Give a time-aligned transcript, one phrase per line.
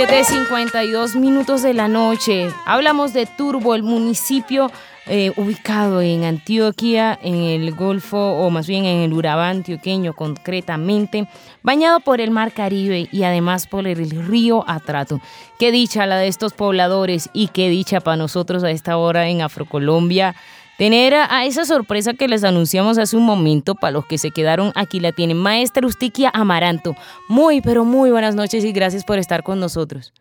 [0.00, 2.48] 7.52 minutos de la noche.
[2.64, 4.72] Hablamos de Turbo, el municipio
[5.06, 11.28] eh, ubicado en Antioquia, en el Golfo, o más bien en el Urabá antioqueño concretamente,
[11.62, 15.20] bañado por el Mar Caribe y además por el río Atrato.
[15.58, 19.42] Qué dicha la de estos pobladores y qué dicha para nosotros a esta hora en
[19.42, 20.34] Afrocolombia
[20.80, 24.72] tener a, esa sorpresa que les anunciamos hace un momento, para los que se quedaron
[24.74, 26.94] aquí la tienen, maestra Ustiquia Amaranto.
[27.28, 30.14] Muy, pero muy buenas noches y gracias por estar con nosotros.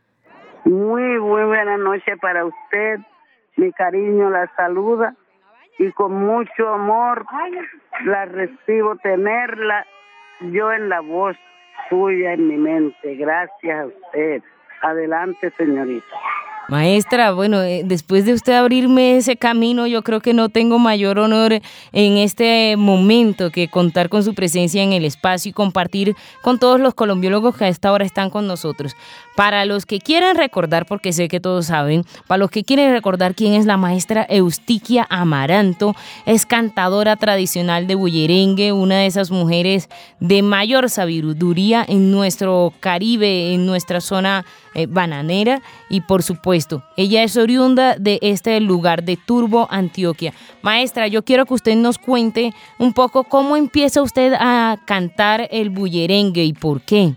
[0.66, 3.00] Muy, muy buenas noches para usted.
[3.56, 5.16] Mi cariño la saluda
[5.78, 7.26] y con mucho amor
[8.04, 9.86] la recibo tenerla
[10.42, 11.38] yo en la voz
[11.88, 13.16] suya en mi mente.
[13.16, 14.44] Gracias a usted.
[14.82, 16.06] Adelante, señorita.
[16.70, 21.18] Maestra, bueno, eh, después de usted abrirme ese camino, yo creo que no tengo mayor
[21.18, 21.54] honor
[21.94, 26.80] en este momento que contar con su presencia en el espacio y compartir con todos
[26.80, 28.96] los colombiólogos que a esta hora están con nosotros.
[29.36, 33.34] Para los que quieran recordar, porque sé que todos saben, para los que quieren recordar
[33.34, 35.96] quién es la maestra Eustiquia Amaranto,
[36.28, 39.90] es cantadora tradicional de bullerengue, una de esas mujeres
[40.20, 44.46] de mayor sabiduría en nuestro Caribe, en nuestra zona
[44.76, 46.59] eh, bananera y por supuesto,
[46.98, 50.34] ella es oriunda de este lugar de Turbo, Antioquia.
[50.62, 55.70] Maestra, yo quiero que usted nos cuente un poco cómo empieza usted a cantar el
[55.70, 57.14] bullerengue y por qué.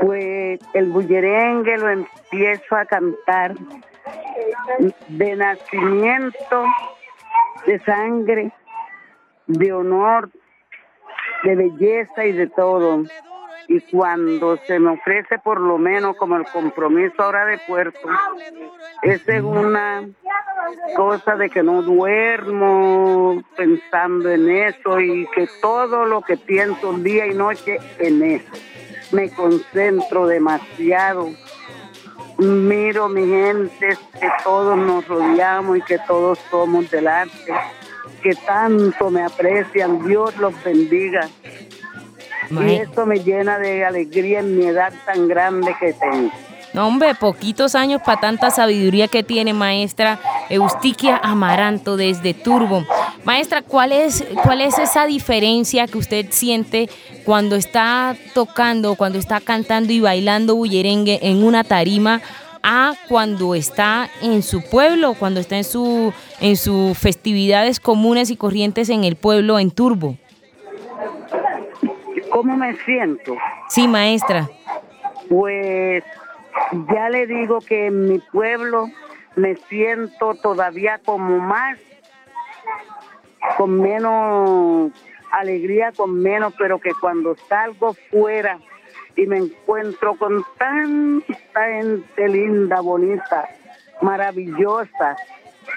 [0.00, 3.54] Pues el bullerengue lo empiezo a cantar
[5.08, 6.64] de nacimiento,
[7.66, 8.52] de sangre,
[9.46, 10.30] de honor,
[11.44, 13.04] de belleza y de todo
[13.68, 18.08] y cuando se me ofrece por lo menos como el compromiso ahora de puerto,
[19.02, 20.08] esa es una
[20.96, 27.26] cosa de que no duermo pensando en eso y que todo lo que pienso día
[27.26, 28.52] y noche en eso.
[29.12, 31.30] Me concentro demasiado.
[32.38, 37.52] Miro mi gente, que todos nos rodeamos y que todos somos del arte,
[38.22, 40.04] que tanto me aprecian.
[40.06, 41.28] Dios los bendiga
[42.50, 46.30] y esto me llena de alegría en mi edad tan grande que tengo.
[46.72, 52.86] No, hombre, poquitos años para tanta sabiduría que tiene maestra Eustiquia Amaranto desde Turbo.
[53.24, 56.88] Maestra, ¿cuál es, ¿cuál es esa diferencia que usted siente
[57.24, 62.22] cuando está tocando, cuando está cantando y bailando bullerengue en una tarima
[62.62, 68.36] a cuando está en su pueblo, cuando está en su en sus festividades comunes y
[68.36, 70.16] corrientes en el pueblo en Turbo?
[72.42, 73.36] ¿Cómo me siento?
[73.68, 74.50] Sí, maestra.
[75.28, 76.02] Pues
[76.92, 78.88] ya le digo que en mi pueblo
[79.36, 81.78] me siento todavía como más,
[83.56, 84.90] con menos
[85.30, 88.58] alegría, con menos, pero que cuando salgo fuera
[89.14, 93.50] y me encuentro con tanta gente linda, bonita,
[94.00, 95.14] maravillosa,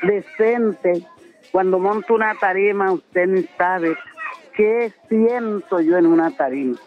[0.02, 1.06] decente,
[1.52, 3.96] cuando monto una tarima, usted ni sabe
[4.56, 6.78] ¿Qué siento yo en una tarima?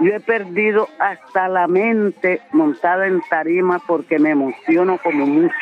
[0.00, 5.54] Yo he perdido hasta la mente montada en tarima porque me emociono como mucho.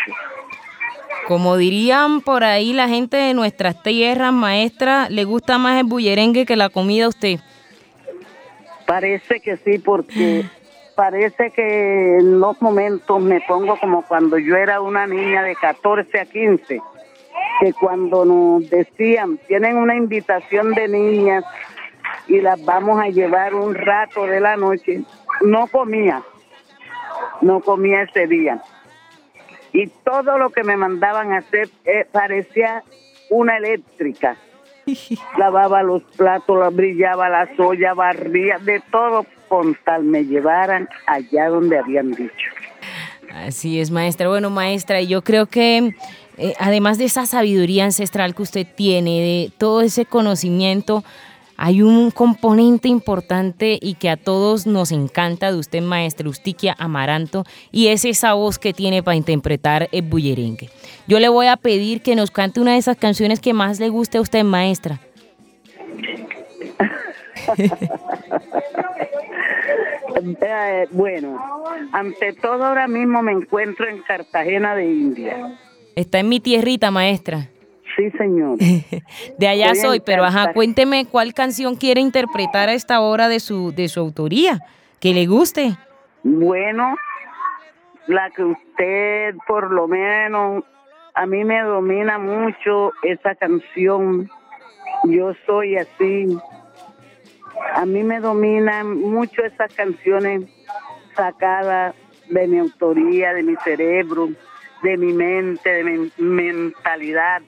[1.29, 6.47] Como dirían por ahí la gente de nuestras tierras, maestra, ¿le gusta más el bullerengue
[6.47, 7.39] que la comida a usted?
[8.87, 10.45] Parece que sí, porque
[10.97, 16.19] parece que en los momentos me pongo como cuando yo era una niña de 14
[16.19, 16.81] a 15
[17.61, 21.45] que cuando nos decían, tienen una invitación de niñas
[22.27, 25.03] y las vamos a llevar un rato de la noche,
[25.43, 26.23] no comía,
[27.41, 28.63] no comía ese día.
[29.73, 32.83] Y todo lo que me mandaban a hacer eh, parecía
[33.31, 34.37] una eléctrica.
[35.39, 41.79] Lavaba los platos, brillaba la soya, barría, de todo con tal me llevaran allá donde
[41.79, 42.51] habían dicho.
[43.35, 44.29] Así es, maestra.
[44.29, 45.95] Bueno, maestra, yo creo que
[46.39, 51.05] eh, además de esa sabiduría ancestral que usted tiene, de todo ese conocimiento,
[51.57, 57.45] hay un componente importante y que a todos nos encanta de usted, maestra Ustiquia Amaranto,
[57.71, 60.71] y es esa voz que tiene para interpretar el bullerengue.
[61.07, 63.91] Yo le voy a pedir que nos cante una de esas canciones que más le
[63.91, 65.01] guste a usted, maestra.
[70.15, 71.39] Eh, bueno,
[71.93, 75.59] ante todo ahora mismo me encuentro en Cartagena de India.
[75.97, 77.49] Está en mi tierrita, maestra.
[77.97, 78.59] Sí, señor.
[79.39, 83.73] de allá soy, pero ajá, cuénteme cuál canción quiere interpretar a esta hora de su,
[83.73, 84.61] de su autoría,
[85.01, 85.77] que le guste.
[86.23, 86.97] Bueno,
[88.07, 90.65] la que usted por lo menos,
[91.15, 94.31] a mí me domina mucho esa canción.
[95.05, 96.39] Yo soy así.
[97.75, 100.45] A mí me dominan mucho esas canciones
[101.15, 101.95] sacada
[102.31, 104.31] de mi autoría, de mi cerebro,
[104.83, 107.43] de mi mente, de mi mentalidad.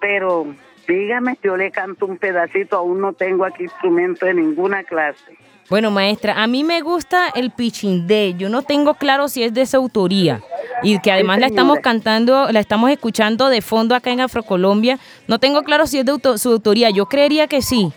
[0.00, 0.46] Pero
[0.86, 5.36] dígame, yo le canto un pedacito, aún no tengo aquí instrumento de ninguna clase.
[5.70, 8.34] Bueno, maestra, a mí me gusta el pichindé.
[8.34, 10.42] Yo no tengo claro si es de su autoría
[10.82, 14.98] y que además la estamos cantando, la estamos escuchando de fondo acá en Afrocolombia.
[15.26, 16.90] No tengo claro si es de su autoría.
[16.90, 17.90] Yo creería que sí.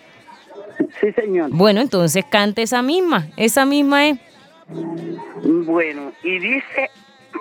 [1.02, 1.50] Sí, señor.
[1.52, 3.28] Bueno, entonces cante esa misma.
[3.36, 4.20] Esa misma es.
[5.44, 6.90] Bueno, y dice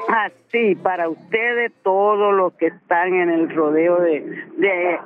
[0.08, 4.20] así para ustedes todos los que están en el rodeo de
[4.56, 4.98] de,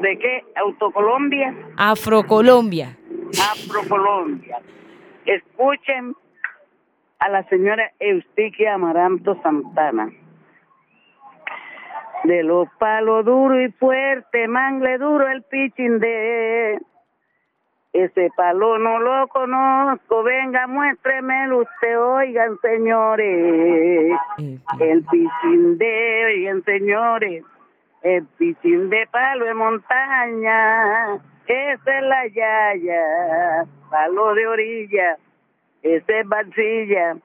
[0.00, 2.96] de qué Autocolombia Afrocolombia.
[3.52, 4.58] Afrocolombia.
[5.26, 6.14] Escuchen
[7.18, 10.10] a la señora Eustiquia Amaranto Santana.
[12.24, 16.78] De los palos duro y fuerte mangle duro el pichín de
[17.94, 24.18] ese palo no lo conozco, venga, muéstremelo usted, oigan, señores.
[24.80, 27.44] El piscín de, oigan, señores,
[28.02, 31.14] el piscín de palo de montaña,
[31.46, 35.16] esa es la yaya, palo de orilla,
[35.84, 37.16] ese es barcilla,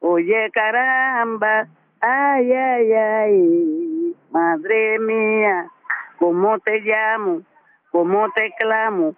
[0.00, 1.68] oye, caramba,
[2.02, 5.70] ay, ay, ay, madre mía,
[6.18, 7.40] ¿cómo te llamo?
[7.90, 9.14] ¿Cómo te clamo?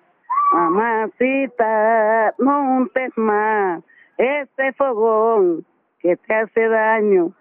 [0.52, 3.82] Mamacita, montes más
[4.19, 5.64] ese fogón
[6.00, 7.32] que te hace daño.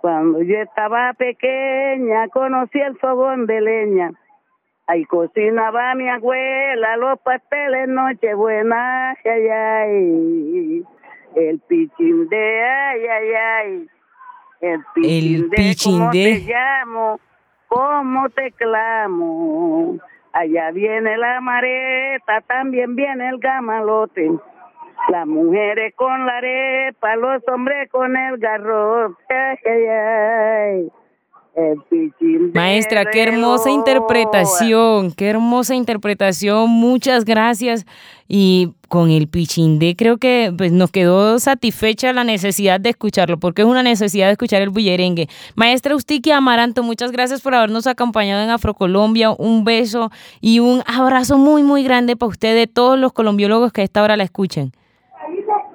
[0.00, 4.12] Cuando yo estaba pequeña conocí el fogón de leña.
[4.86, 10.84] Ahí cocinaba mi abuela los pasteles Nochebuena, ay, ay,
[11.36, 13.88] el pichín de, ay, ay, ay,
[14.62, 17.20] el pichín de, ¿cómo te llamo?
[17.68, 20.00] ¿Cómo te clamo?
[20.32, 24.30] Allá viene la mareta, también viene el gamalote.
[25.08, 29.58] Las mujeres con la arepa, los hombres con el garrote.
[32.54, 37.86] Maestra, qué hermosa interpretación, qué hermosa interpretación, muchas gracias.
[38.28, 43.62] Y con el pichindé creo que pues, nos quedó satisfecha la necesidad de escucharlo, porque
[43.62, 45.26] es una necesidad de escuchar el bullerengue.
[45.56, 50.10] Maestra Ustiquia Amaranto, muchas gracias por habernos acompañado en Afrocolombia, un beso
[50.40, 54.16] y un abrazo muy, muy grande para ustedes, todos los colombiólogos que a esta hora
[54.16, 54.72] la escuchen.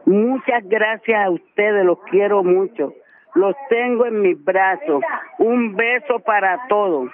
[0.05, 2.93] Muchas gracias a ustedes, los quiero mucho
[3.35, 5.03] los tengo en mis brazos.
[5.37, 7.11] Un beso para todos.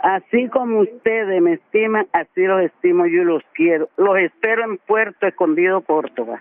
[0.00, 3.88] Así como ustedes me estiman, así los estimo yo y los quiero.
[3.96, 6.40] Los espero en Puerto Escondido, Córdoba.